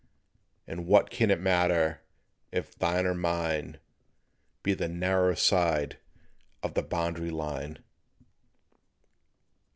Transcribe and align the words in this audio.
And 0.65 0.87
what 0.87 1.11
can 1.11 1.29
it 1.29 1.39
matter 1.39 2.01
if 2.51 2.73
thine 2.75 3.05
or 3.05 3.13
mine 3.13 3.79
Be 4.63 4.73
the 4.73 4.87
narrow 4.87 5.35
side 5.35 5.99
on 6.63 6.73
the 6.73 6.81
Boundary 6.81 7.29
Line? 7.29 7.77